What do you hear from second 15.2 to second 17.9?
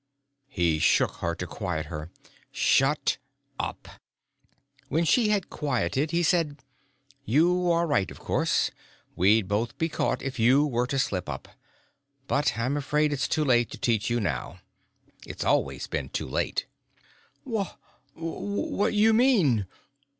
It's always been too late." "Wha